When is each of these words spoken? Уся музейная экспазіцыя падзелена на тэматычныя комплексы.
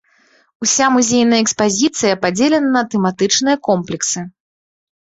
Уся 0.65 0.87
музейная 0.95 1.41
экспазіцыя 1.45 2.13
падзелена 2.25 2.69
на 2.79 2.83
тэматычныя 2.95 3.57
комплексы. 3.71 4.19